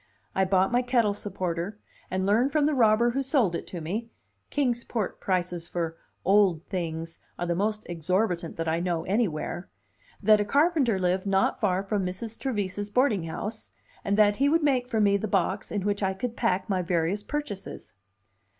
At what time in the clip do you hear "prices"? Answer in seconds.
5.19-5.67